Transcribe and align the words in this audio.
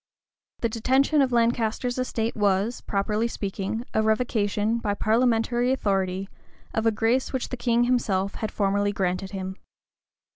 The 0.61 0.67
detention 0.69 1.21
of 1.21 1.31
Lancaster's 1.31 1.99
estate 1.99 2.35
was, 2.35 2.81
properly 2.81 3.27
speaking 3.27 3.85
a 3.93 4.01
revocation, 4.01 4.79
by 4.79 4.95
parliamentary 4.95 5.71
authority, 5.71 6.27
of 6.73 6.87
a 6.87 6.91
grace 6.91 7.31
which 7.31 7.49
the 7.49 7.55
King 7.55 7.83
himself 7.83 8.33
had 8.33 8.51
formerly 8.51 8.93
granted 8.93 9.29
him. 9.29 9.57